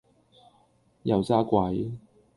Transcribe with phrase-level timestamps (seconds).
[1.03, 1.91] 油炸鬼